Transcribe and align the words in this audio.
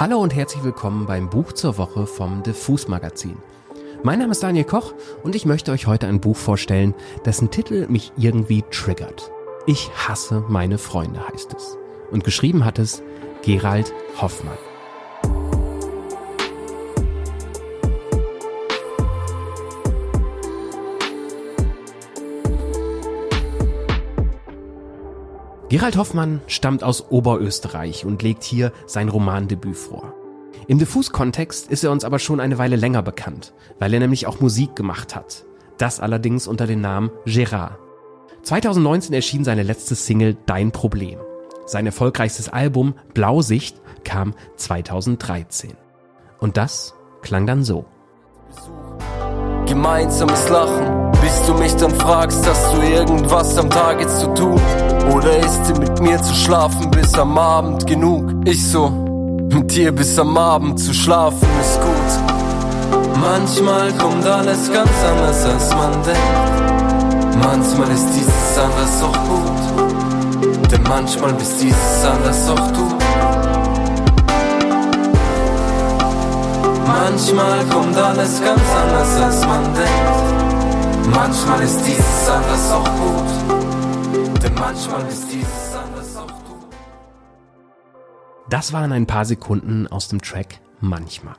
Hallo 0.00 0.20
und 0.20 0.32
herzlich 0.32 0.62
willkommen 0.62 1.06
beim 1.06 1.28
Buch 1.28 1.50
zur 1.50 1.76
Woche 1.76 2.06
vom 2.06 2.44
Diffus 2.44 2.86
Magazin. 2.86 3.36
Mein 4.04 4.20
Name 4.20 4.30
ist 4.30 4.44
Daniel 4.44 4.62
Koch 4.62 4.94
und 5.24 5.34
ich 5.34 5.44
möchte 5.44 5.72
euch 5.72 5.88
heute 5.88 6.06
ein 6.06 6.20
Buch 6.20 6.36
vorstellen, 6.36 6.94
dessen 7.24 7.50
Titel 7.50 7.88
mich 7.88 8.12
irgendwie 8.16 8.62
triggert. 8.70 9.32
Ich 9.66 9.90
hasse 9.96 10.44
meine 10.48 10.78
Freunde 10.78 11.26
heißt 11.26 11.52
es. 11.52 11.76
Und 12.12 12.22
geschrieben 12.22 12.64
hat 12.64 12.78
es 12.78 13.02
Gerald 13.42 13.92
Hoffmann. 14.22 14.67
Gerald 25.68 25.98
Hoffmann 25.98 26.40
stammt 26.46 26.82
aus 26.82 27.10
Oberösterreich 27.10 28.06
und 28.06 28.22
legt 28.22 28.42
hier 28.42 28.72
sein 28.86 29.10
Romandebüt 29.10 29.76
vor. 29.76 30.14
Im 30.66 30.78
Diffus-Kontext 30.78 31.70
ist 31.70 31.84
er 31.84 31.90
uns 31.90 32.04
aber 32.04 32.18
schon 32.18 32.40
eine 32.40 32.56
Weile 32.56 32.76
länger 32.76 33.02
bekannt, 33.02 33.52
weil 33.78 33.92
er 33.92 34.00
nämlich 34.00 34.26
auch 34.26 34.40
Musik 34.40 34.76
gemacht 34.76 35.14
hat. 35.14 35.44
Das 35.76 36.00
allerdings 36.00 36.48
unter 36.48 36.66
dem 36.66 36.80
Namen 36.80 37.10
Gérard. 37.26 37.76
2019 38.44 39.14
erschien 39.14 39.44
seine 39.44 39.62
letzte 39.62 39.94
Single 39.94 40.38
Dein 40.46 40.72
Problem. 40.72 41.18
Sein 41.66 41.84
erfolgreichstes 41.84 42.48
Album 42.48 42.94
Blausicht 43.12 43.78
kam 44.04 44.32
2013. 44.56 45.74
Und 46.40 46.56
das 46.56 46.94
klang 47.20 47.46
dann 47.46 47.62
so. 47.62 47.84
Gemeinsames 49.66 50.48
Lachen, 50.48 51.12
bis 51.20 51.42
du 51.46 51.52
mich 51.54 51.74
dann 51.74 51.94
fragst, 51.94 52.46
hast 52.48 52.74
du 52.74 52.80
irgendwas 52.80 53.58
am 53.58 53.68
Tag 53.68 54.00
jetzt 54.00 54.20
zu 54.20 54.32
tun? 54.32 54.58
Oder 55.12 55.38
ist 55.38 55.64
sie 55.66 55.72
mit 55.74 56.00
mir 56.00 56.22
zu 56.22 56.34
schlafen 56.34 56.90
bis 56.90 57.14
am 57.14 57.38
Abend 57.38 57.86
genug? 57.86 58.30
Ich 58.44 58.66
so, 58.66 58.88
mit 58.90 59.74
dir 59.74 59.92
bis 59.92 60.18
am 60.18 60.36
Abend 60.36 60.78
zu 60.78 60.92
schlafen 60.92 61.48
ist 61.60 61.80
gut. 61.80 63.18
Manchmal 63.20 63.92
kommt 63.94 64.26
alles 64.26 64.70
ganz 64.72 64.90
anders 65.10 65.44
als 65.44 65.70
man 65.74 65.92
denkt. 66.04 66.68
Manchmal 67.42 67.90
ist 67.90 68.06
dieses 68.14 68.58
anders 68.58 69.02
auch 69.02 69.18
gut. 69.28 70.70
Denn 70.70 70.82
manchmal 70.82 71.32
bist 71.34 71.60
dieses 71.60 72.04
anders 72.04 72.48
auch 72.50 72.70
du. 72.72 72.88
Manchmal 76.86 77.64
kommt 77.70 77.96
alles 77.96 78.40
ganz 78.42 78.62
anders 78.82 79.20
als 79.22 79.46
man 79.46 79.64
denkt. 79.74 81.14
Manchmal 81.14 81.62
ist 81.62 81.80
dieses 81.86 82.28
anders 82.28 82.72
auch 82.72 82.84
gut. 82.84 83.57
Manchmal 84.58 85.06
ist 85.06 85.32
dieses 85.32 85.74
anders 85.74 86.16
auch 86.16 86.26
du. 86.26 86.68
Das 88.50 88.72
waren 88.72 88.92
ein 88.92 89.06
paar 89.06 89.24
Sekunden 89.24 89.86
aus 89.86 90.08
dem 90.08 90.20
Track 90.20 90.60
Manchmal. 90.80 91.36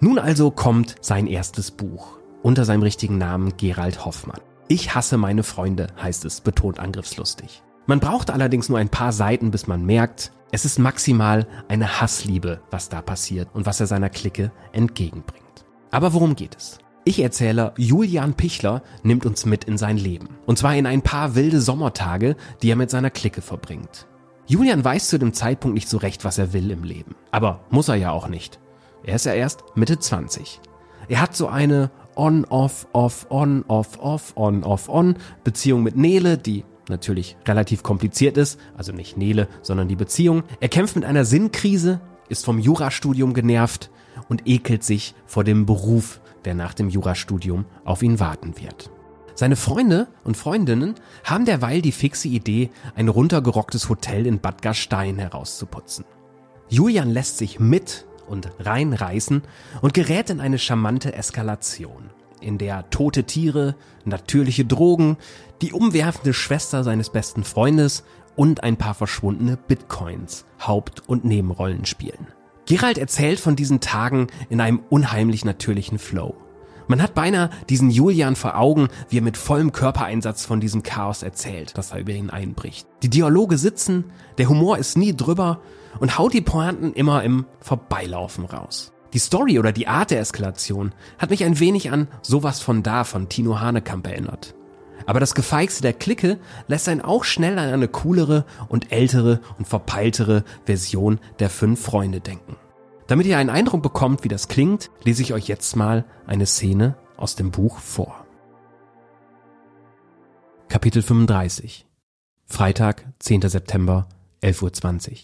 Nun 0.00 0.18
also 0.18 0.50
kommt 0.50 0.96
sein 1.00 1.26
erstes 1.26 1.70
Buch 1.70 2.18
unter 2.42 2.64
seinem 2.64 2.82
richtigen 2.82 3.18
Namen 3.18 3.56
Gerald 3.56 4.04
Hoffmann. 4.04 4.40
Ich 4.66 4.94
hasse 4.94 5.18
meine 5.18 5.44
Freunde, 5.44 5.88
heißt 6.00 6.24
es, 6.24 6.40
betont 6.40 6.80
angriffslustig. 6.80 7.62
Man 7.86 8.00
braucht 8.00 8.30
allerdings 8.30 8.68
nur 8.68 8.78
ein 8.78 8.88
paar 8.88 9.12
Seiten, 9.12 9.50
bis 9.50 9.66
man 9.66 9.84
merkt, 9.84 10.32
es 10.50 10.64
ist 10.64 10.78
maximal 10.78 11.46
eine 11.68 12.00
Hassliebe, 12.00 12.60
was 12.70 12.88
da 12.88 13.02
passiert 13.02 13.48
und 13.54 13.66
was 13.66 13.80
er 13.80 13.86
seiner 13.86 14.10
Clique 14.10 14.50
entgegenbringt. 14.72 15.64
Aber 15.90 16.12
worum 16.12 16.34
geht 16.34 16.56
es? 16.56 16.78
Ich-Erzähler 17.04 17.74
Julian 17.76 18.34
Pichler 18.34 18.82
nimmt 19.02 19.26
uns 19.26 19.44
mit 19.44 19.64
in 19.64 19.76
sein 19.76 19.96
Leben. 19.96 20.28
Und 20.46 20.58
zwar 20.58 20.76
in 20.76 20.86
ein 20.86 21.02
paar 21.02 21.34
wilde 21.34 21.60
Sommertage, 21.60 22.36
die 22.62 22.70
er 22.70 22.76
mit 22.76 22.90
seiner 22.90 23.10
Clique 23.10 23.42
verbringt. 23.42 24.06
Julian 24.46 24.84
weiß 24.84 25.08
zu 25.08 25.18
dem 25.18 25.32
Zeitpunkt 25.32 25.74
nicht 25.74 25.88
so 25.88 25.98
recht, 25.98 26.24
was 26.24 26.38
er 26.38 26.52
will 26.52 26.70
im 26.70 26.84
Leben. 26.84 27.16
Aber 27.32 27.64
muss 27.70 27.88
er 27.88 27.96
ja 27.96 28.12
auch 28.12 28.28
nicht. 28.28 28.60
Er 29.02 29.16
ist 29.16 29.26
ja 29.26 29.34
erst 29.34 29.64
Mitte 29.74 29.98
20. 29.98 30.60
Er 31.08 31.20
hat 31.20 31.34
so 31.34 31.48
eine 31.48 31.90
On-Off, 32.14 32.86
Off, 32.92 33.26
On, 33.30 33.64
Off, 33.66 33.98
Off, 33.98 34.34
On, 34.36 34.62
Off, 34.62 34.88
On 34.88 35.16
Beziehung 35.42 35.82
mit 35.82 35.96
Nele, 35.96 36.38
die 36.38 36.64
natürlich 36.88 37.36
relativ 37.46 37.82
kompliziert 37.82 38.36
ist, 38.36 38.60
also 38.76 38.92
nicht 38.92 39.16
Nele, 39.16 39.48
sondern 39.62 39.88
die 39.88 39.96
Beziehung. 39.96 40.44
Er 40.60 40.68
kämpft 40.68 40.94
mit 40.94 41.04
einer 41.04 41.24
Sinnkrise, 41.24 42.00
ist 42.28 42.44
vom 42.44 42.60
Jurastudium 42.60 43.34
genervt 43.34 43.90
und 44.28 44.46
ekelt 44.46 44.84
sich 44.84 45.14
vor 45.26 45.42
dem 45.42 45.66
Beruf, 45.66 46.20
der 46.44 46.54
nach 46.54 46.74
dem 46.74 46.88
Jurastudium 46.88 47.64
auf 47.84 48.02
ihn 48.02 48.20
warten 48.20 48.54
wird. 48.60 48.90
Seine 49.34 49.56
Freunde 49.56 50.08
und 50.24 50.36
Freundinnen 50.36 50.94
haben 51.24 51.46
derweil 51.46 51.80
die 51.82 51.92
fixe 51.92 52.28
Idee, 52.28 52.70
ein 52.94 53.08
runtergerocktes 53.08 53.88
Hotel 53.88 54.26
in 54.26 54.40
Bad 54.40 54.62
Gastein 54.62 55.18
herauszuputzen. 55.18 56.04
Julian 56.68 57.10
lässt 57.10 57.38
sich 57.38 57.58
mit 57.58 58.06
und 58.28 58.50
reinreißen 58.60 59.42
und 59.80 59.94
gerät 59.94 60.30
in 60.30 60.40
eine 60.40 60.58
charmante 60.58 61.14
Eskalation, 61.14 62.10
in 62.40 62.58
der 62.58 62.88
tote 62.90 63.24
Tiere, 63.24 63.74
natürliche 64.04 64.64
Drogen, 64.64 65.16
die 65.60 65.72
umwerfende 65.72 66.34
Schwester 66.34 66.84
seines 66.84 67.10
besten 67.10 67.44
Freundes 67.44 68.04
und 68.36 68.62
ein 68.62 68.76
paar 68.76 68.94
verschwundene 68.94 69.56
Bitcoins 69.56 70.44
Haupt- 70.66 71.08
und 71.08 71.24
Nebenrollen 71.24 71.84
spielen. 71.84 72.26
Gerald 72.72 72.96
erzählt 72.96 73.38
von 73.38 73.54
diesen 73.54 73.80
Tagen 73.80 74.28
in 74.48 74.58
einem 74.58 74.80
unheimlich 74.88 75.44
natürlichen 75.44 75.98
Flow. 75.98 76.34
Man 76.88 77.02
hat 77.02 77.14
beinahe 77.14 77.50
diesen 77.68 77.90
Julian 77.90 78.34
vor 78.34 78.56
Augen, 78.56 78.88
wie 79.10 79.18
er 79.18 79.22
mit 79.22 79.36
vollem 79.36 79.72
Körpereinsatz 79.72 80.46
von 80.46 80.58
diesem 80.58 80.82
Chaos 80.82 81.22
erzählt, 81.22 81.76
das 81.76 81.90
da 81.90 81.98
über 81.98 82.12
ihn 82.12 82.30
einbricht. 82.30 82.88
Die 83.02 83.10
Dialoge 83.10 83.58
sitzen, 83.58 84.06
der 84.38 84.48
Humor 84.48 84.78
ist 84.78 84.96
nie 84.96 85.14
drüber 85.14 85.60
und 86.00 86.16
haut 86.16 86.32
die 86.32 86.40
Pointen 86.40 86.94
immer 86.94 87.22
im 87.22 87.44
Vorbeilaufen 87.60 88.46
raus. 88.46 88.94
Die 89.12 89.18
Story 89.18 89.58
oder 89.58 89.72
die 89.72 89.86
Art 89.86 90.10
der 90.10 90.20
Eskalation 90.20 90.94
hat 91.18 91.28
mich 91.28 91.44
ein 91.44 91.60
wenig 91.60 91.90
an 91.90 92.08
sowas 92.22 92.60
von 92.60 92.82
da 92.82 93.04
von 93.04 93.28
Tino 93.28 93.60
Hanekamp 93.60 94.06
erinnert. 94.06 94.54
Aber 95.04 95.20
das 95.20 95.34
Gefeixte 95.34 95.82
der 95.82 95.92
Clique 95.92 96.38
lässt 96.68 96.88
einen 96.88 97.02
auch 97.02 97.24
schnell 97.24 97.58
an 97.58 97.68
eine 97.68 97.88
coolere 97.88 98.46
und 98.70 98.92
ältere 98.92 99.40
und 99.58 99.68
verpeiltere 99.68 100.42
Version 100.64 101.20
der 101.38 101.50
fünf 101.50 101.82
Freunde 101.82 102.20
denken. 102.20 102.56
Damit 103.12 103.26
ihr 103.26 103.36
einen 103.36 103.50
Eindruck 103.50 103.82
bekommt, 103.82 104.24
wie 104.24 104.28
das 104.28 104.48
klingt, 104.48 104.90
lese 105.04 105.20
ich 105.20 105.34
euch 105.34 105.46
jetzt 105.46 105.76
mal 105.76 106.06
eine 106.26 106.46
Szene 106.46 106.96
aus 107.18 107.36
dem 107.36 107.50
Buch 107.50 107.78
vor. 107.78 108.26
Kapitel 110.70 111.02
35 111.02 111.84
Freitag, 112.46 113.12
10. 113.18 113.42
September, 113.50 114.08
11.20 114.42 115.10
Uhr. 115.10 115.18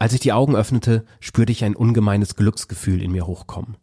Als 0.00 0.14
ich 0.14 0.18
die 0.18 0.32
Augen 0.32 0.56
öffnete, 0.56 1.04
spürte 1.20 1.52
ich 1.52 1.62
ein 1.62 1.76
ungemeines 1.76 2.34
Glücksgefühl 2.34 3.00
in 3.00 3.12
mir 3.12 3.28
hochkommen. 3.28 3.76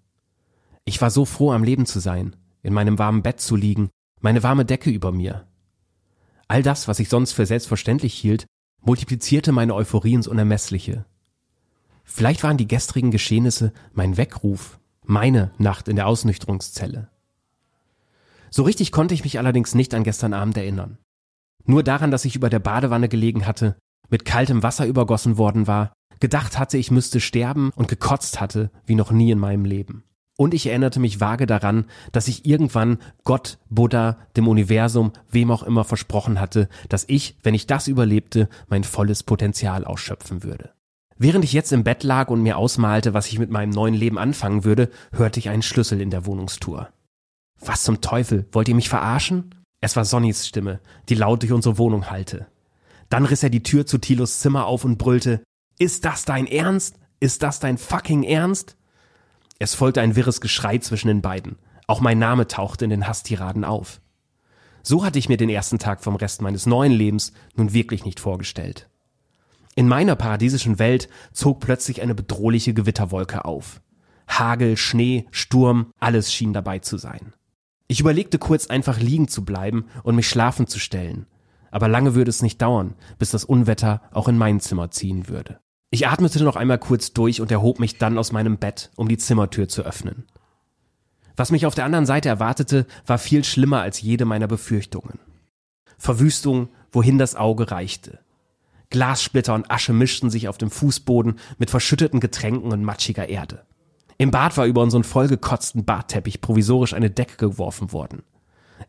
Ich 0.83 0.99
war 1.01 1.09
so 1.09 1.23
froh, 1.23 1.53
am 1.53 1.63
Leben 1.63 1.85
zu 1.85 2.01
sein, 2.01 2.35
in 2.61 2.73
meinem 2.73 2.99
warmen 2.99 3.23
Bett 3.23 3.39
zu 3.39 3.55
liegen 3.55 3.89
meine 4.19 4.43
warme 4.43 4.65
Decke 4.65 4.89
über 4.89 5.13
mir. 5.13 5.47
All 6.49 6.61
das, 6.61 6.89
was 6.89 6.99
ich 6.99 7.07
sonst 7.07 7.31
für 7.31 7.45
selbstverständlich 7.45 8.15
hielt, 8.15 8.47
multiplizierte 8.81 9.53
meine 9.53 9.75
Euphorie 9.75 10.15
ins 10.15 10.27
Unermessliche. 10.27 11.05
Vielleicht 12.11 12.43
waren 12.43 12.57
die 12.57 12.67
gestrigen 12.67 13.11
Geschehnisse 13.11 13.71
mein 13.93 14.17
Weckruf, 14.17 14.79
meine 15.05 15.51
Nacht 15.57 15.87
in 15.87 15.95
der 15.95 16.07
Ausnüchterungszelle. 16.07 17.07
So 18.49 18.63
richtig 18.63 18.91
konnte 18.91 19.13
ich 19.13 19.23
mich 19.23 19.37
allerdings 19.37 19.75
nicht 19.75 19.93
an 19.93 20.03
gestern 20.03 20.33
Abend 20.33 20.57
erinnern. 20.57 20.97
Nur 21.65 21.83
daran, 21.83 22.09
dass 22.09 22.25
ich 22.25 22.35
über 22.35 22.49
der 22.49 22.59
Badewanne 22.59 23.09
gelegen 23.09 23.45
hatte, 23.45 23.77
mit 24.09 24.25
kaltem 24.25 24.63
Wasser 24.63 24.87
übergossen 24.87 25.37
worden 25.37 25.67
war, 25.67 25.93
gedacht 26.19 26.57
hatte, 26.57 26.77
ich 26.79 26.89
müsste 26.89 27.19
sterben 27.19 27.71
und 27.75 27.87
gekotzt 27.87 28.41
hatte 28.41 28.71
wie 28.85 28.95
noch 28.95 29.11
nie 29.11 29.29
in 29.29 29.39
meinem 29.39 29.63
Leben. 29.63 30.03
Und 30.35 30.55
ich 30.55 30.65
erinnerte 30.65 30.99
mich 30.99 31.19
vage 31.19 31.45
daran, 31.45 31.85
dass 32.11 32.27
ich 32.27 32.45
irgendwann 32.45 32.97
Gott, 33.23 33.59
Buddha, 33.69 34.17
dem 34.35 34.47
Universum, 34.47 35.11
wem 35.29 35.51
auch 35.51 35.63
immer 35.63 35.83
versprochen 35.83 36.39
hatte, 36.39 36.69
dass 36.89 37.05
ich, 37.07 37.37
wenn 37.43 37.53
ich 37.53 37.67
das 37.67 37.87
überlebte, 37.87 38.49
mein 38.67 38.83
volles 38.83 39.21
Potenzial 39.23 39.85
ausschöpfen 39.85 40.43
würde. 40.43 40.71
Während 41.21 41.43
ich 41.43 41.51
jetzt 41.51 41.73
im 41.73 41.83
Bett 41.83 42.03
lag 42.03 42.29
und 42.29 42.41
mir 42.41 42.57
ausmalte, 42.57 43.13
was 43.13 43.27
ich 43.27 43.39
mit 43.39 43.51
meinem 43.51 43.71
neuen 43.71 43.93
Leben 43.93 44.17
anfangen 44.17 44.63
würde, 44.63 44.89
hörte 45.11 45.41
ich 45.41 45.49
einen 45.49 45.61
Schlüssel 45.61 45.99
in 45.99 46.11
der 46.11 46.25
Wohnungstour. 46.25 46.89
Was 47.59 47.83
zum 47.83 47.99
Teufel, 47.99 48.47
wollt 48.53 48.69
ihr 48.69 48.75
mich 48.75 48.87
verarschen? 48.87 49.53
Es 49.81 49.97
war 49.97 50.05
Sonnys 50.05 50.47
Stimme, 50.47 50.79
die 51.09 51.15
laut 51.15 51.41
durch 51.41 51.51
unsere 51.51 51.77
Wohnung 51.77 52.09
hallte. 52.09 52.47
Dann 53.09 53.25
riss 53.25 53.43
er 53.43 53.49
die 53.49 53.63
Tür 53.63 53.85
zu 53.85 53.97
Tilos 53.97 54.39
Zimmer 54.39 54.65
auf 54.65 54.85
und 54.85 54.97
brüllte, 54.97 55.43
Ist 55.77 56.05
das 56.05 56.23
dein 56.23 56.47
Ernst? 56.47 56.95
Ist 57.19 57.43
das 57.43 57.59
dein 57.59 57.77
fucking 57.77 58.23
Ernst? 58.23 58.77
Es 59.59 59.75
folgte 59.75 59.99
ein 59.99 60.15
wirres 60.15 60.39
Geschrei 60.39 60.77
zwischen 60.77 61.09
den 61.09 61.21
beiden. 61.21 61.57
Auch 61.85 61.99
mein 61.99 62.17
Name 62.17 62.47
tauchte 62.47 62.85
in 62.85 62.91
den 62.91 63.07
Hasstiraden 63.07 63.65
auf. 63.65 63.99
So 64.83 65.03
hatte 65.03 65.19
ich 65.19 65.27
mir 65.27 65.35
den 65.35 65.49
ersten 65.49 65.79
Tag 65.79 66.01
vom 66.01 66.15
Rest 66.15 66.41
meines 66.41 66.65
neuen 66.65 66.93
Lebens 66.93 67.33
nun 67.55 67.73
wirklich 67.73 68.05
nicht 68.05 68.21
vorgestellt. 68.21 68.88
In 69.79 69.87
meiner 69.87 70.17
paradiesischen 70.17 70.77
Welt 70.77 71.07
zog 71.31 71.61
plötzlich 71.61 72.01
eine 72.01 72.13
bedrohliche 72.13 72.73
Gewitterwolke 72.73 73.45
auf. 73.45 73.79
Hagel, 74.27 74.75
Schnee, 74.75 75.25
Sturm, 75.31 75.93
alles 76.01 76.33
schien 76.33 76.51
dabei 76.51 76.79
zu 76.79 76.97
sein. 76.97 77.31
Ich 77.87 78.01
überlegte 78.01 78.39
kurz 78.39 78.67
einfach 78.67 78.99
liegen 78.99 79.29
zu 79.29 79.45
bleiben 79.45 79.85
und 80.03 80.17
mich 80.17 80.27
schlafen 80.27 80.67
zu 80.67 80.79
stellen. 80.79 81.27
Aber 81.71 81.87
lange 81.87 82.13
würde 82.13 82.27
es 82.27 82.41
nicht 82.41 82.61
dauern, 82.61 82.95
bis 83.19 83.31
das 83.31 83.45
Unwetter 83.45 84.01
auch 84.11 84.27
in 84.27 84.37
mein 84.37 84.59
Zimmer 84.59 84.91
ziehen 84.91 85.29
würde. 85.29 85.61
Ich 85.91 86.09
atmete 86.09 86.43
noch 86.43 86.57
einmal 86.57 86.77
kurz 86.77 87.13
durch 87.13 87.39
und 87.39 87.49
erhob 87.49 87.79
mich 87.79 87.97
dann 87.97 88.17
aus 88.17 88.33
meinem 88.33 88.57
Bett, 88.57 88.91
um 88.97 89.07
die 89.07 89.17
Zimmertür 89.17 89.69
zu 89.69 89.83
öffnen. 89.83 90.25
Was 91.37 91.51
mich 91.51 91.65
auf 91.65 91.75
der 91.75 91.85
anderen 91.85 92.05
Seite 92.05 92.27
erwartete, 92.27 92.85
war 93.05 93.17
viel 93.17 93.45
schlimmer 93.45 93.79
als 93.79 94.01
jede 94.01 94.25
meiner 94.25 94.47
Befürchtungen. 94.49 95.19
Verwüstung, 95.97 96.67
wohin 96.91 97.17
das 97.17 97.37
Auge 97.37 97.71
reichte. 97.71 98.19
Glassplitter 98.89 99.53
und 99.53 99.69
Asche 99.69 99.93
mischten 99.93 100.29
sich 100.29 100.47
auf 100.47 100.57
dem 100.57 100.71
Fußboden 100.71 101.39
mit 101.57 101.69
verschütteten 101.69 102.19
Getränken 102.19 102.71
und 102.71 102.83
matschiger 102.83 103.29
Erde. 103.29 103.65
Im 104.17 104.31
Bad 104.31 104.57
war 104.57 104.65
über 104.65 104.81
unseren 104.81 105.03
vollgekotzten 105.03 105.85
Badteppich 105.85 106.41
provisorisch 106.41 106.93
eine 106.93 107.09
Decke 107.09 107.37
geworfen 107.37 107.91
worden. 107.93 108.23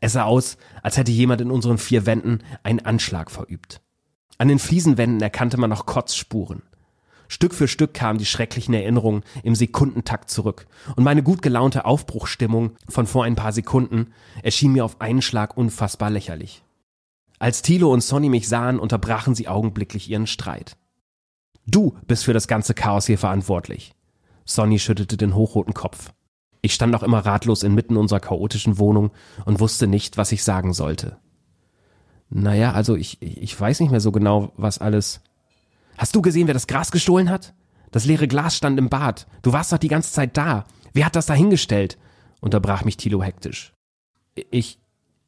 Es 0.00 0.14
sah 0.14 0.24
aus, 0.24 0.56
als 0.82 0.96
hätte 0.96 1.12
jemand 1.12 1.40
in 1.40 1.50
unseren 1.50 1.78
vier 1.78 2.06
Wänden 2.06 2.42
einen 2.62 2.80
Anschlag 2.80 3.30
verübt. 3.30 3.80
An 4.38 4.48
den 4.48 4.58
Fliesenwänden 4.58 5.20
erkannte 5.20 5.58
man 5.58 5.70
noch 5.70 5.84
Kotzspuren. 5.84 6.62
Stück 7.28 7.54
für 7.54 7.68
Stück 7.68 7.94
kamen 7.94 8.18
die 8.18 8.26
schrecklichen 8.26 8.74
Erinnerungen 8.74 9.22
im 9.44 9.54
Sekundentakt 9.54 10.30
zurück, 10.30 10.66
und 10.96 11.04
meine 11.04 11.22
gut 11.22 11.42
gelaunte 11.42 11.84
Aufbruchstimmung 11.84 12.72
von 12.88 13.06
vor 13.06 13.24
ein 13.24 13.36
paar 13.36 13.52
Sekunden 13.52 14.12
erschien 14.42 14.72
mir 14.72 14.84
auf 14.84 15.00
einen 15.00 15.22
Schlag 15.22 15.56
unfassbar 15.56 16.10
lächerlich. 16.10 16.64
Als 17.40 17.62
Thilo 17.62 17.90
und 17.90 18.02
Sonny 18.02 18.28
mich 18.28 18.46
sahen, 18.48 18.78
unterbrachen 18.78 19.34
sie 19.34 19.48
augenblicklich 19.48 20.10
ihren 20.10 20.26
Streit. 20.26 20.76
Du 21.66 21.96
bist 22.06 22.24
für 22.24 22.34
das 22.34 22.48
ganze 22.48 22.74
Chaos 22.74 23.06
hier 23.06 23.16
verantwortlich. 23.16 23.94
Sonny 24.44 24.78
schüttelte 24.78 25.16
den 25.16 25.34
hochroten 25.34 25.72
Kopf. 25.72 26.12
Ich 26.60 26.74
stand 26.74 26.92
noch 26.92 27.02
immer 27.02 27.20
ratlos 27.20 27.62
inmitten 27.62 27.96
unserer 27.96 28.20
chaotischen 28.20 28.78
Wohnung 28.78 29.10
und 29.46 29.58
wusste 29.58 29.86
nicht, 29.86 30.18
was 30.18 30.32
ich 30.32 30.44
sagen 30.44 30.74
sollte. 30.74 31.16
Naja, 32.28 32.72
also 32.72 32.94
ich, 32.94 33.22
ich 33.22 33.58
weiß 33.58 33.80
nicht 33.80 33.90
mehr 33.90 34.00
so 34.00 34.12
genau, 34.12 34.52
was 34.58 34.76
alles. 34.76 35.22
Hast 35.96 36.14
du 36.14 36.20
gesehen, 36.20 36.46
wer 36.46 36.54
das 36.54 36.66
Gras 36.66 36.90
gestohlen 36.90 37.30
hat? 37.30 37.54
Das 37.90 38.04
leere 38.04 38.28
Glas 38.28 38.54
stand 38.54 38.78
im 38.78 38.90
Bad. 38.90 39.26
Du 39.40 39.54
warst 39.54 39.72
doch 39.72 39.78
die 39.78 39.88
ganze 39.88 40.12
Zeit 40.12 40.36
da. 40.36 40.66
Wer 40.92 41.06
hat 41.06 41.16
das 41.16 41.26
da 41.26 41.32
hingestellt? 41.32 41.96
unterbrach 42.42 42.84
mich 42.84 42.98
Thilo 42.98 43.22
hektisch. 43.22 43.72
Ich, 44.34 44.78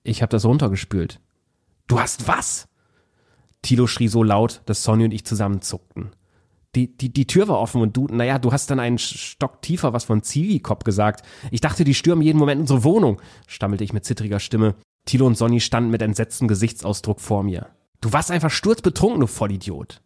ich 0.02 0.22
hab 0.22 0.28
das 0.28 0.44
runtergespült. 0.44 1.21
Du 1.92 2.00
hast 2.00 2.26
was? 2.26 2.68
Thilo 3.60 3.86
schrie 3.86 4.08
so 4.08 4.22
laut, 4.22 4.62
dass 4.64 4.82
Sonny 4.82 5.04
und 5.04 5.12
ich 5.12 5.26
zusammenzuckten. 5.26 6.16
Die, 6.74 6.96
die, 6.96 7.12
die 7.12 7.26
Tür 7.26 7.48
war 7.48 7.58
offen 7.58 7.82
und 7.82 7.94
du, 7.94 8.06
naja, 8.06 8.38
du 8.38 8.50
hast 8.50 8.70
dann 8.70 8.80
einen 8.80 8.96
Stock 8.96 9.60
tiefer 9.60 9.92
was 9.92 10.04
von 10.04 10.22
Zivi-Cop 10.22 10.86
gesagt. 10.86 11.22
Ich 11.50 11.60
dachte, 11.60 11.84
die 11.84 11.92
stürmen 11.92 12.22
jeden 12.22 12.38
Moment 12.38 12.62
unsere 12.62 12.82
Wohnung, 12.82 13.20
stammelte 13.46 13.84
ich 13.84 13.92
mit 13.92 14.06
zittriger 14.06 14.40
Stimme. 14.40 14.74
Thilo 15.04 15.26
und 15.26 15.36
Sonny 15.36 15.60
standen 15.60 15.90
mit 15.90 16.00
entsetztem 16.00 16.48
Gesichtsausdruck 16.48 17.20
vor 17.20 17.42
mir. 17.42 17.66
Du 18.00 18.10
warst 18.10 18.30
einfach 18.30 18.50
sturzbetrunken, 18.50 19.20
du 19.20 19.26
Vollidiot. 19.26 20.00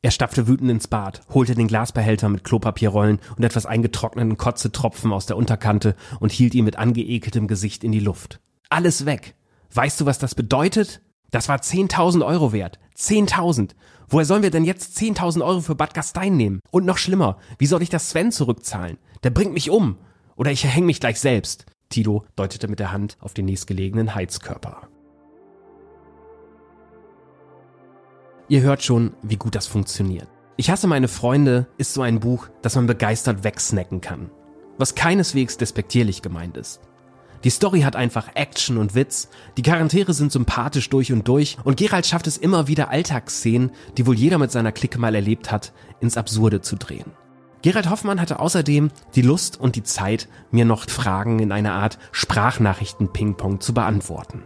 Er 0.00 0.12
stapfte 0.12 0.46
wütend 0.46 0.70
ins 0.70 0.86
Bad, 0.86 1.22
holte 1.34 1.56
den 1.56 1.66
Glasbehälter 1.66 2.28
mit 2.28 2.44
Klopapierrollen 2.44 3.18
und 3.36 3.42
etwas 3.42 3.66
eingetrockneten 3.66 4.36
Kotzetropfen 4.36 5.12
aus 5.12 5.26
der 5.26 5.36
Unterkante 5.36 5.96
und 6.20 6.30
hielt 6.30 6.54
ihn 6.54 6.64
mit 6.64 6.76
angeekeltem 6.76 7.48
Gesicht 7.48 7.82
in 7.82 7.90
die 7.90 7.98
Luft. 7.98 8.38
Alles 8.70 9.06
weg. 9.06 9.34
Weißt 9.74 10.00
du, 10.00 10.06
was 10.06 10.18
das 10.20 10.36
bedeutet? 10.36 11.00
Das 11.32 11.48
war 11.48 11.58
10.000 11.58 12.24
Euro 12.24 12.52
wert. 12.52 12.78
10.000. 12.96 13.72
Woher 14.08 14.24
sollen 14.24 14.44
wir 14.44 14.52
denn 14.52 14.64
jetzt 14.64 14.96
10.000 14.96 15.44
Euro 15.44 15.60
für 15.60 15.74
Bad 15.74 15.94
Gastein 15.94 16.36
nehmen? 16.36 16.60
Und 16.70 16.86
noch 16.86 16.96
schlimmer, 16.96 17.38
wie 17.58 17.66
soll 17.66 17.82
ich 17.82 17.90
das 17.90 18.10
Sven 18.10 18.30
zurückzahlen? 18.30 18.98
Der 19.24 19.30
bringt 19.30 19.52
mich 19.52 19.70
um. 19.70 19.98
Oder 20.36 20.52
ich 20.52 20.64
erhänge 20.64 20.86
mich 20.86 21.00
gleich 21.00 21.18
selbst. 21.18 21.66
Tito 21.88 22.24
deutete 22.36 22.68
mit 22.68 22.78
der 22.78 22.92
Hand 22.92 23.16
auf 23.20 23.34
den 23.34 23.46
nächstgelegenen 23.46 24.14
Heizkörper. 24.14 24.88
Ihr 28.46 28.60
hört 28.60 28.84
schon, 28.84 29.14
wie 29.22 29.36
gut 29.36 29.56
das 29.56 29.66
funktioniert. 29.66 30.28
Ich 30.56 30.70
hasse 30.70 30.86
meine 30.86 31.08
Freunde 31.08 31.66
ist 31.78 31.94
so 31.94 32.02
ein 32.02 32.20
Buch, 32.20 32.48
das 32.62 32.76
man 32.76 32.86
begeistert 32.86 33.42
wegsnacken 33.42 34.00
kann. 34.00 34.30
Was 34.78 34.94
keineswegs 34.94 35.56
despektierlich 35.56 36.22
gemeint 36.22 36.56
ist. 36.56 36.80
Die 37.44 37.50
Story 37.50 37.82
hat 37.82 37.94
einfach 37.94 38.34
Action 38.34 38.78
und 38.78 38.94
Witz, 38.94 39.28
die 39.58 39.62
Charaktere 39.62 40.14
sind 40.14 40.32
sympathisch 40.32 40.88
durch 40.88 41.12
und 41.12 41.28
durch 41.28 41.58
und 41.62 41.76
Gerald 41.76 42.06
schafft 42.06 42.26
es 42.26 42.38
immer 42.38 42.68
wieder 42.68 42.88
Alltagsszenen, 42.88 43.70
die 43.98 44.06
wohl 44.06 44.14
jeder 44.14 44.38
mit 44.38 44.50
seiner 44.50 44.72
Clique 44.72 44.98
mal 44.98 45.14
erlebt 45.14 45.52
hat, 45.52 45.74
ins 46.00 46.16
Absurde 46.16 46.62
zu 46.62 46.76
drehen. 46.76 47.12
Gerald 47.60 47.90
Hoffmann 47.90 48.20
hatte 48.20 48.40
außerdem 48.40 48.90
die 49.14 49.22
Lust 49.22 49.60
und 49.60 49.76
die 49.76 49.82
Zeit, 49.82 50.28
mir 50.50 50.64
noch 50.64 50.88
Fragen 50.88 51.38
in 51.38 51.52
einer 51.52 51.74
Art 51.74 51.98
Sprachnachrichten-Ping-Pong 52.12 53.60
zu 53.60 53.74
beantworten. 53.74 54.42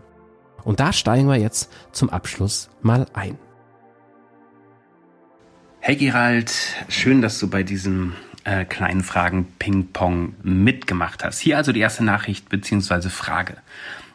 Und 0.65 0.81
da 0.81 0.93
steigen 0.93 1.29
wir 1.29 1.37
jetzt 1.37 1.71
zum 1.93 2.11
Abschluss 2.11 2.69
mal 2.83 3.06
ein. 3.12 3.39
Hey 5.79 5.95
Gerald, 5.95 6.53
schön, 6.89 7.23
dass 7.23 7.39
du 7.39 7.49
bei 7.49 7.62
diesem 7.62 8.15
äh, 8.49 8.65
kleinen 8.65 9.03
Fragen 9.03 9.47
Ping-Pong 9.59 10.35
mitgemacht 10.43 11.23
hast. 11.23 11.39
Hier 11.39 11.59
also 11.59 11.73
die 11.73 11.81
erste 11.81 12.03
Nachricht 12.03 12.49
bzw. 12.49 13.11
Frage. 13.11 13.59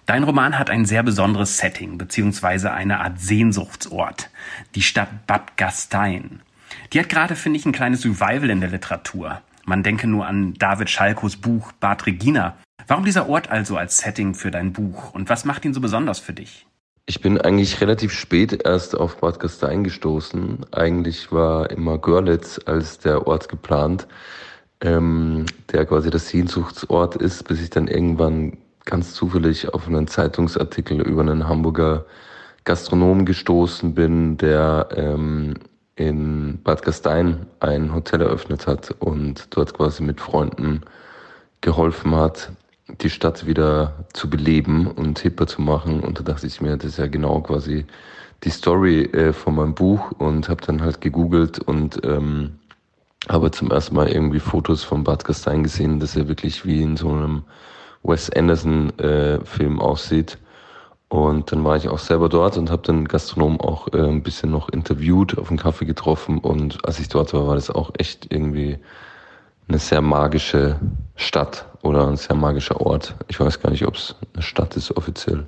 Dein 0.06 0.24
Roman 0.24 0.58
hat 0.58 0.70
ein 0.70 0.86
sehr 0.86 1.04
besonderes 1.04 1.58
Setting 1.58 1.98
bzw. 1.98 2.70
eine 2.70 3.00
Art 3.00 3.20
Sehnsuchtsort, 3.20 4.30
die 4.76 4.82
Stadt 4.82 5.28
Bad 5.28 5.56
Gastein. 5.56 6.42
Die 6.92 7.00
hat 7.00 7.10
gerade, 7.10 7.36
finde 7.36 7.60
ich, 7.60 7.66
ein 7.66 7.72
kleines 7.72 8.04
Revival 8.06 8.50
in 8.50 8.60
der 8.60 8.72
Literatur. 8.72 9.42
Man 9.66 9.84
denke 9.84 10.08
nur 10.08 10.26
an 10.26 10.56
David 10.56 10.90
Schalkos 10.90 11.38
Buch 11.38 11.72
Bad 11.74 12.06
Regina. 12.06 12.58
Warum 12.88 13.06
dieser 13.06 13.30
Ort 13.30 13.50
also 13.50 13.78
als 13.78 13.98
Setting 14.00 14.34
für 14.34 14.52
dein 14.52 14.74
Buch 14.74 15.14
und 15.14 15.30
was 15.30 15.46
macht 15.46 15.64
ihn 15.64 15.74
so 15.74 15.80
besonders 15.80 16.20
für 16.20 16.34
dich? 16.34 16.66
Ich 17.06 17.20
bin 17.20 17.40
eigentlich 17.40 17.82
relativ 17.82 18.14
spät 18.14 18.64
erst 18.66 18.96
auf 18.96 19.18
Bad 19.18 19.40
Gastein 19.40 19.84
gestoßen. 19.84 20.66
Eigentlich 20.72 21.34
war 21.34 21.70
immer 21.70 21.98
Görlitz 21.98 22.62
als 22.66 22.98
der 22.98 23.28
Ort 23.28 23.50
geplant, 23.50 24.08
ähm, 24.80 25.46
der 25.74 25.86
quasi 25.86 26.10
das 26.10 26.30
Sehnsuchtsort 26.30 27.18
ist, 27.18 27.46
bis 27.46 27.62
ich 27.62 27.70
dann 27.70 27.90
irgendwann 27.90 28.58
ganz 28.86 29.14
zufällig 29.14 29.74
auf 29.74 29.88
einen 29.88 30.08
Zeitungsartikel 30.08 31.02
über 31.02 31.22
einen 31.22 31.48
Hamburger 31.48 32.06
Gastronomen 32.64 33.26
gestoßen 33.26 33.94
bin, 33.94 34.38
der 34.38 34.88
ähm, 34.96 35.56
in 35.98 36.62
Bad 36.64 36.84
Gastein 36.84 37.46
ein 37.60 37.94
Hotel 37.94 38.22
eröffnet 38.22 38.66
hat 38.66 38.96
und 39.00 39.48
dort 39.50 39.74
quasi 39.74 40.04
mit 40.04 40.22
Freunden 40.22 40.82
geholfen 41.60 42.16
hat, 42.16 42.52
die 42.88 43.10
Stadt 43.10 43.46
wieder 43.46 44.06
zu 44.14 44.30
beleben 44.30 44.88
und 44.88 45.20
hipper 45.20 45.48
zu 45.48 45.62
machen. 45.62 46.02
Und 46.02 46.20
da 46.20 46.24
dachte 46.24 46.48
ich 46.48 46.62
mir, 46.62 46.76
das 46.78 46.92
ist 46.92 46.98
ja 46.98 47.08
genau 47.08 47.42
quasi 47.42 47.86
die 48.44 48.50
Story 48.50 49.04
äh, 49.06 49.34
von 49.34 49.56
meinem 49.56 49.74
Buch 49.74 50.12
und 50.12 50.50
habe 50.50 50.66
dann 50.66 50.82
halt 50.82 51.00
gegoogelt 51.02 51.60
und 51.60 52.02
ähm, 52.04 52.60
habe 53.30 53.52
zum 53.52 53.72
ersten 53.72 53.96
Mal 53.96 54.10
irgendwie 54.10 54.40
Fotos 54.40 54.84
von 54.84 55.04
Bad 55.04 55.24
Gastein 55.24 55.63
gesehen, 55.63 56.00
dass 56.00 56.16
er 56.16 56.28
wirklich 56.28 56.66
wie 56.66 56.82
in 56.82 56.98
so 56.98 57.10
einem 57.10 57.44
Wes 58.04 58.30
Anderson 58.30 58.92
äh, 59.00 59.40
aussieht. 59.80 60.38
Und 61.08 61.52
dann 61.52 61.63
war 61.63 61.78
ich 61.78 61.88
auch 61.88 62.00
selber 62.00 62.28
dort 62.28 62.58
und 62.58 62.70
habe 62.70 62.82
den 62.82 63.08
Gastronom 63.08 63.62
auch 63.62 63.88
äh, 63.94 64.02
ein 64.02 64.24
bisschen 64.24 64.52
noch 64.52 64.68
interviewt, 64.70 65.38
auf 65.38 65.50
einen 65.50 65.60
Kaffee 65.60 65.86
getroffen. 65.86 66.40
Und 66.40 66.84
als 66.86 67.00
ich 67.00 67.08
dort 67.08 67.34
war, 67.34 67.48
war 67.48 67.56
das 67.56 67.70
auch 67.70 67.92
echt 67.98 68.34
irgendwie 68.34 68.78
eine 69.70 69.78
sehr 69.78 70.02
magische 70.02 70.80
Stadt 71.16 71.66
oder 71.84 72.08
ein 72.08 72.18
sehr 72.18 72.36
magischer 72.36 72.82
Ort. 72.82 73.16
Ich 73.28 73.40
weiß 73.40 73.62
gar 73.62 73.70
nicht, 73.70 73.86
ob 73.86 73.96
es 73.96 74.16
eine 74.34 74.42
Stadt 74.42 74.75
ist 74.75 74.96
offiziell. 74.96 75.46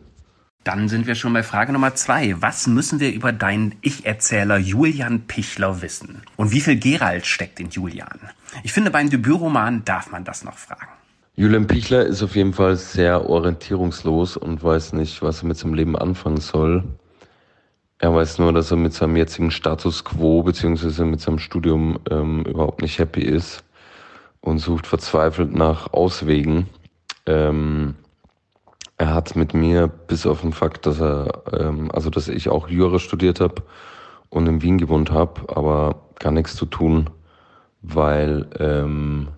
Dann 0.64 0.90
sind 0.90 1.06
wir 1.06 1.16
schon 1.16 1.32
bei 1.34 1.44
Frage 1.44 1.74
Nummer 1.74 1.94
zwei. 1.96 2.36
Was 2.40 2.68
müssen 2.68 3.00
wir 3.00 3.14
über 3.14 3.32
deinen 3.32 3.76
Ich-Erzähler 3.82 4.58
Julian 4.58 5.22
Pichler 5.28 5.82
wissen? 5.82 6.24
Und 6.38 6.52
wie 6.52 6.60
viel 6.60 6.78
Gerald 6.78 7.26
steckt 7.26 7.60
in 7.60 7.70
Julian? 7.70 8.20
Ich 8.64 8.74
finde, 8.74 8.90
beim 8.90 9.10
Debütroman 9.10 9.86
darf 9.86 10.12
man 10.12 10.24
das 10.24 10.44
noch 10.44 10.58
fragen. 10.58 10.88
Julian 11.36 11.68
Pichler 11.68 12.06
ist 12.06 12.24
auf 12.24 12.36
jeden 12.36 12.54
Fall 12.54 12.78
sehr 12.78 13.30
orientierungslos 13.30 14.38
und 14.38 14.64
weiß 14.64 14.94
nicht, 14.94 15.22
was 15.22 15.44
er 15.44 15.50
mit 15.50 15.58
seinem 15.58 15.74
Leben 15.76 15.96
anfangen 15.96 16.40
soll. 16.40 16.84
Er 18.00 18.16
weiß 18.16 18.40
nur, 18.40 18.52
dass 18.52 18.72
er 18.72 18.78
mit 18.78 18.94
seinem 18.94 19.18
jetzigen 19.18 19.52
Status 19.52 20.04
quo 20.04 20.44
beziehungsweise 20.44 21.06
mit 21.06 21.22
seinem 21.22 21.40
Studium 21.40 22.00
ähm, 22.10 22.44
überhaupt 22.44 22.82
nicht 22.82 22.98
happy 22.98 23.22
ist 23.22 23.65
und 24.46 24.60
sucht 24.60 24.88
verzweifelt 24.88 25.54
nach 25.54 25.92
Auswegen. 25.92 26.68
Ähm, 27.26 27.96
er 28.98 29.14
hat 29.14 29.36
mit 29.36 29.54
mir 29.54 29.88
bis 29.88 30.26
auf 30.26 30.42
den 30.42 30.54
Fakt, 30.54 30.86
dass 30.86 31.02
er, 31.02 31.44
ähm, 31.52 31.92
also 31.92 32.10
dass 32.10 32.28
ich 32.28 32.48
auch 32.50 32.70
Jura 32.70 33.00
studiert 33.00 33.42
habe 33.42 33.64
und 34.30 34.48
in 34.48 34.62
Wien 34.62 34.78
gewohnt 34.78 35.12
habe, 35.12 35.56
aber 35.56 36.04
gar 36.20 36.32
nichts 36.32 36.56
zu 36.56 36.66
tun, 36.66 37.10
weil 37.82 38.48
ähm, 38.60 39.30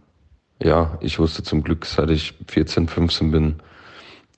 ja, 0.61 0.97
ich 1.01 1.19
wusste 1.19 1.41
zum 1.43 1.63
Glück, 1.63 1.85
seit 1.85 2.09
ich 2.09 2.33
14, 2.47 2.87
15 2.87 3.31
bin, 3.31 3.55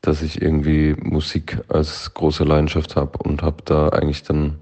dass 0.01 0.21
ich 0.21 0.41
irgendwie 0.41 0.95
Musik 0.99 1.61
als 1.67 2.13
große 2.13 2.43
Leidenschaft 2.43 2.95
habe 2.95 3.17
und 3.17 3.41
habe 3.41 3.63
da 3.65 3.89
eigentlich 3.89 4.23
dann 4.23 4.59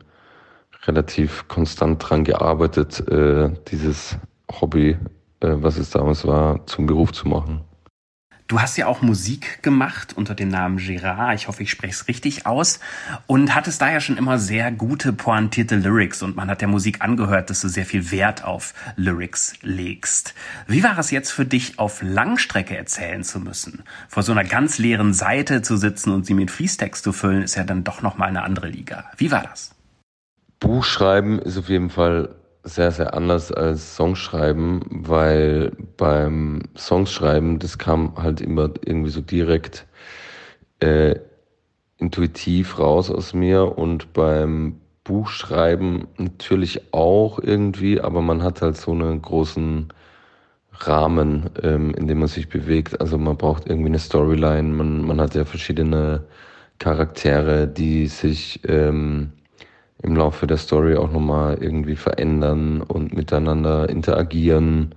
relativ 0.85 1.47
konstant 1.47 2.09
dran 2.09 2.23
gearbeitet, 2.23 3.07
äh, 3.09 3.51
dieses 3.69 4.17
Hobby 4.49 4.97
was 5.39 5.77
es 5.77 5.89
damals 5.89 6.25
war, 6.25 6.65
zum 6.65 6.85
Beruf 6.85 7.11
zu 7.11 7.27
machen. 7.27 7.61
Du 8.47 8.61
hast 8.61 8.77
ja 8.77 8.87
auch 8.87 9.01
Musik 9.01 9.61
gemacht 9.61 10.13
unter 10.15 10.33
dem 10.33 10.47
Namen 10.47 10.77
Gérard. 10.77 11.35
Ich 11.35 11.49
hoffe, 11.49 11.63
ich 11.63 11.69
spreche 11.69 11.91
es 11.91 12.07
richtig 12.07 12.45
aus. 12.45 12.79
Und 13.25 13.53
hattest 13.53 13.81
da 13.81 13.91
ja 13.91 13.99
schon 13.99 14.15
immer 14.15 14.39
sehr 14.39 14.71
gute, 14.71 15.11
pointierte 15.11 15.75
Lyrics. 15.75 16.23
Und 16.23 16.37
man 16.37 16.49
hat 16.49 16.61
der 16.61 16.69
Musik 16.69 17.01
angehört, 17.01 17.49
dass 17.49 17.59
du 17.59 17.67
sehr 17.67 17.85
viel 17.85 18.09
Wert 18.09 18.45
auf 18.45 18.73
Lyrics 18.95 19.55
legst. 19.63 20.33
Wie 20.65 20.81
war 20.81 20.97
es 20.97 21.11
jetzt 21.11 21.31
für 21.31 21.45
dich, 21.45 21.77
auf 21.77 22.01
Langstrecke 22.01 22.77
erzählen 22.77 23.25
zu 23.25 23.41
müssen? 23.41 23.83
Vor 24.07 24.23
so 24.23 24.31
einer 24.31 24.45
ganz 24.45 24.77
leeren 24.77 25.13
Seite 25.13 25.61
zu 25.61 25.75
sitzen 25.75 26.13
und 26.13 26.25
sie 26.25 26.33
mit 26.33 26.49
Fließtext 26.49 27.03
zu 27.03 27.11
füllen, 27.11 27.43
ist 27.43 27.55
ja 27.55 27.65
dann 27.65 27.83
doch 27.83 28.01
nochmal 28.01 28.29
eine 28.29 28.43
andere 28.43 28.69
Liga. 28.69 29.11
Wie 29.17 29.29
war 29.29 29.43
das? 29.43 29.75
Buchschreiben 30.61 31.39
ist 31.39 31.57
auf 31.57 31.67
jeden 31.67 31.89
Fall 31.89 32.33
sehr, 32.63 32.91
sehr 32.91 33.13
anders 33.13 33.51
als 33.51 33.95
Songschreiben, 33.95 34.81
weil 34.89 35.71
beim 35.97 36.63
Songschreiben, 36.75 37.59
das 37.59 37.77
kam 37.77 38.15
halt 38.17 38.41
immer 38.41 38.69
irgendwie 38.85 39.09
so 39.09 39.21
direkt 39.21 39.85
äh, 40.79 41.15
intuitiv 41.97 42.79
raus 42.79 43.09
aus 43.09 43.33
mir 43.33 43.77
und 43.77 44.13
beim 44.13 44.81
Buchschreiben 45.03 46.07
natürlich 46.17 46.93
auch 46.93 47.39
irgendwie, 47.39 48.01
aber 48.01 48.21
man 48.21 48.43
hat 48.43 48.61
halt 48.61 48.77
so 48.77 48.91
einen 48.91 49.21
großen 49.21 49.87
Rahmen, 50.73 51.49
ähm, 51.63 51.93
in 51.95 52.07
dem 52.07 52.19
man 52.19 52.27
sich 52.27 52.49
bewegt. 52.49 52.99
Also 52.99 53.17
man 53.17 53.37
braucht 53.37 53.67
irgendwie 53.67 53.87
eine 53.87 53.99
Storyline, 53.99 54.67
man, 54.67 55.01
man 55.01 55.21
hat 55.21 55.33
ja 55.33 55.45
verschiedene 55.45 56.25
Charaktere, 56.79 57.67
die 57.67 58.07
sich 58.07 58.61
ähm, 58.67 59.31
im 60.03 60.15
Laufe 60.15 60.47
der 60.47 60.57
Story 60.57 60.95
auch 60.95 61.11
nochmal 61.11 61.57
irgendwie 61.61 61.95
verändern 61.95 62.81
und 62.81 63.13
miteinander 63.15 63.89
interagieren. 63.89 64.93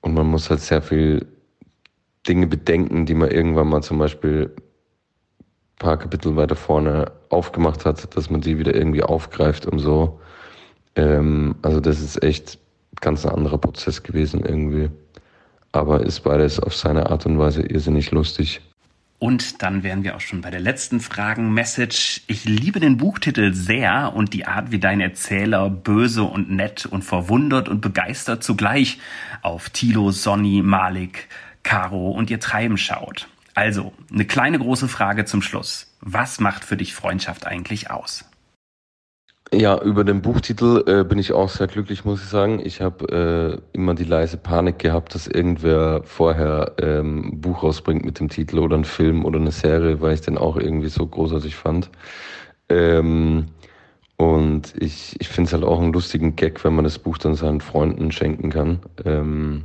Und 0.00 0.14
man 0.14 0.26
muss 0.26 0.48
halt 0.50 0.60
sehr 0.60 0.82
viel 0.82 1.26
Dinge 2.26 2.46
bedenken, 2.46 3.06
die 3.06 3.14
man 3.14 3.30
irgendwann 3.30 3.68
mal 3.68 3.82
zum 3.82 3.98
Beispiel 3.98 4.54
ein 4.56 5.78
paar 5.78 5.98
Kapitel 5.98 6.36
weiter 6.36 6.56
vorne 6.56 7.12
aufgemacht 7.28 7.84
hat, 7.84 8.16
dass 8.16 8.30
man 8.30 8.40
die 8.40 8.58
wieder 8.58 8.74
irgendwie 8.74 9.02
aufgreift 9.02 9.66
und 9.66 9.78
so. 9.78 10.20
Ähm, 10.96 11.56
also 11.62 11.80
das 11.80 12.00
ist 12.00 12.22
echt 12.22 12.58
ganz 13.00 13.26
ein 13.26 13.34
anderer 13.34 13.58
Prozess 13.58 14.02
gewesen 14.02 14.44
irgendwie. 14.44 14.90
Aber 15.72 16.00
ist 16.00 16.20
beides 16.20 16.58
auf 16.58 16.74
seine 16.74 17.10
Art 17.10 17.26
und 17.26 17.38
Weise 17.38 17.62
irrsinnig 17.62 18.10
lustig. 18.10 18.62
Und 19.18 19.62
dann 19.62 19.82
wären 19.82 20.04
wir 20.04 20.14
auch 20.14 20.20
schon 20.20 20.42
bei 20.42 20.50
der 20.50 20.60
letzten 20.60 21.00
Fragen-Message. 21.00 22.22
Ich 22.26 22.44
liebe 22.44 22.80
den 22.80 22.98
Buchtitel 22.98 23.54
sehr 23.54 24.12
und 24.14 24.34
die 24.34 24.46
Art, 24.46 24.72
wie 24.72 24.78
dein 24.78 25.00
Erzähler 25.00 25.70
böse 25.70 26.22
und 26.22 26.50
nett 26.50 26.84
und 26.84 27.02
verwundert 27.02 27.68
und 27.68 27.80
begeistert 27.80 28.44
zugleich 28.44 28.98
auf 29.40 29.70
Tilo, 29.70 30.10
Sonny, 30.10 30.60
Malik, 30.62 31.28
Caro 31.62 32.10
und 32.10 32.30
ihr 32.30 32.40
Treiben 32.40 32.76
schaut. 32.76 33.28
Also, 33.54 33.94
eine 34.12 34.26
kleine 34.26 34.58
große 34.58 34.86
Frage 34.86 35.24
zum 35.24 35.40
Schluss. 35.40 35.90
Was 36.02 36.38
macht 36.38 36.62
für 36.62 36.76
dich 36.76 36.94
Freundschaft 36.94 37.46
eigentlich 37.46 37.90
aus? 37.90 38.26
Ja, 39.52 39.80
über 39.80 40.02
den 40.02 40.22
Buchtitel 40.22 40.82
äh, 40.88 41.04
bin 41.04 41.18
ich 41.18 41.32
auch 41.32 41.48
sehr 41.48 41.68
glücklich, 41.68 42.04
muss 42.04 42.20
ich 42.22 42.28
sagen. 42.28 42.60
Ich 42.64 42.80
habe 42.80 43.60
äh, 43.72 43.76
immer 43.76 43.94
die 43.94 44.04
leise 44.04 44.38
Panik 44.38 44.80
gehabt, 44.80 45.14
dass 45.14 45.28
irgendwer 45.28 46.02
vorher 46.04 46.72
ähm, 46.80 47.28
ein 47.32 47.40
Buch 47.40 47.62
rausbringt 47.62 48.04
mit 48.04 48.18
dem 48.18 48.28
Titel 48.28 48.58
oder 48.58 48.76
ein 48.76 48.84
Film 48.84 49.24
oder 49.24 49.38
eine 49.38 49.52
Serie, 49.52 50.00
weil 50.00 50.14
ich 50.14 50.20
den 50.22 50.36
auch 50.36 50.56
irgendwie 50.56 50.88
so 50.88 51.06
großartig 51.06 51.54
fand. 51.54 51.90
Ähm, 52.68 53.46
und 54.16 54.74
ich, 54.80 55.16
ich 55.20 55.28
finde 55.28 55.48
es 55.48 55.52
halt 55.52 55.64
auch 55.64 55.80
einen 55.80 55.92
lustigen 55.92 56.36
Gag, 56.36 56.64
wenn 56.64 56.74
man 56.74 56.84
das 56.84 56.98
Buch 56.98 57.18
dann 57.18 57.34
seinen 57.36 57.60
Freunden 57.60 58.10
schenken 58.12 58.50
kann. 58.50 58.80
Ähm, 59.04 59.64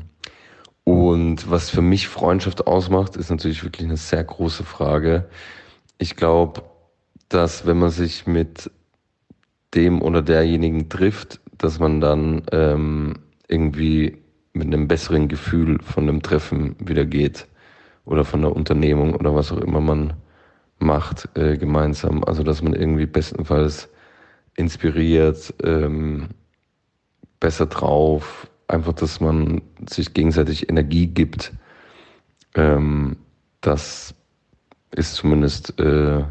und 0.83 1.50
was 1.50 1.69
für 1.71 1.81
mich 1.81 2.07
Freundschaft 2.07 2.67
ausmacht, 2.67 3.15
ist 3.15 3.31
natürlich 3.31 3.63
wirklich 3.63 3.88
eine 3.88 3.97
sehr 3.97 4.23
große 4.23 4.63
Frage. 4.63 5.29
Ich 5.97 6.15
glaube, 6.15 6.63
dass 7.29 7.65
wenn 7.65 7.79
man 7.79 7.91
sich 7.91 8.27
mit 8.27 8.69
dem 9.73 10.01
oder 10.01 10.21
derjenigen 10.21 10.89
trifft, 10.89 11.39
dass 11.57 11.79
man 11.79 12.01
dann 12.01 12.43
ähm, 12.51 13.13
irgendwie 13.47 14.17
mit 14.53 14.67
einem 14.67 14.87
besseren 14.87 15.27
Gefühl 15.27 15.79
von 15.81 16.07
dem 16.07 16.21
Treffen 16.21 16.75
wieder 16.79 17.05
geht 17.05 17.47
oder 18.05 18.25
von 18.25 18.41
der 18.41 18.55
Unternehmung 18.55 19.15
oder 19.15 19.33
was 19.35 19.51
auch 19.51 19.61
immer 19.61 19.79
man 19.79 20.13
macht 20.79 21.29
äh, 21.35 21.57
gemeinsam. 21.57 22.23
Also 22.23 22.43
dass 22.43 22.61
man 22.61 22.73
irgendwie 22.73 23.05
bestenfalls 23.05 23.89
inspiriert, 24.55 25.53
ähm, 25.63 26.29
besser 27.39 27.67
drauf, 27.67 28.47
einfach, 28.67 28.93
dass 28.93 29.19
man 29.19 29.61
sich 29.87 30.13
gegenseitig 30.13 30.69
Energie 30.69 31.07
gibt. 31.07 31.53
Ähm, 32.55 33.17
das 33.61 34.13
ist 34.91 35.15
zumindest 35.15 35.79
äh, 35.79 36.23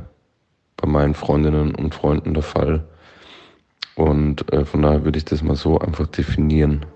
bei 0.77 0.89
meinen 0.89 1.15
Freundinnen 1.15 1.75
und 1.75 1.95
Freunden 1.95 2.35
der 2.35 2.43
Fall. 2.43 2.89
Und 4.01 4.51
äh, 4.51 4.65
von 4.65 4.81
daher 4.81 5.05
würde 5.05 5.19
ich 5.19 5.27
das 5.27 5.43
mal 5.43 5.57
so 5.57 5.79
einfach 5.79 6.07
definieren. 6.07 6.87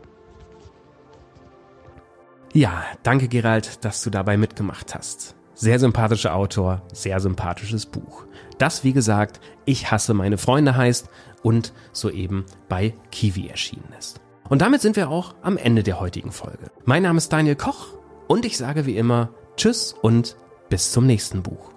Ja, 2.54 2.82
danke 3.02 3.28
Gerald, 3.28 3.84
dass 3.84 4.02
du 4.02 4.08
dabei 4.08 4.38
mitgemacht 4.38 4.94
hast. 4.94 5.37
Sehr 5.52 5.78
sympathischer 5.78 6.34
Autor, 6.34 6.80
sehr 6.94 7.20
sympathisches 7.20 7.84
Buch. 7.84 8.25
Das, 8.56 8.84
wie 8.84 8.94
gesagt, 8.94 9.40
Ich 9.66 9.90
hasse 9.90 10.14
meine 10.14 10.38
Freunde 10.38 10.76
heißt 10.76 11.11
und 11.42 11.75
soeben 11.92 12.46
bei 12.70 12.94
Kiwi 13.11 13.49
erschienen 13.49 13.92
ist. 13.99 14.23
Und 14.49 14.62
damit 14.62 14.80
sind 14.80 14.96
wir 14.96 15.11
auch 15.11 15.34
am 15.42 15.58
Ende 15.58 15.82
der 15.82 16.00
heutigen 16.00 16.32
Folge. 16.32 16.70
Mein 16.87 17.02
Name 17.02 17.18
ist 17.18 17.30
Daniel 17.30 17.56
Koch 17.56 17.88
und 18.28 18.46
ich 18.46 18.56
sage 18.56 18.87
wie 18.87 18.96
immer 18.96 19.28
Tschüss 19.58 19.94
und 20.00 20.37
bis 20.70 20.92
zum 20.92 21.04
nächsten 21.04 21.42
Buch. 21.42 21.74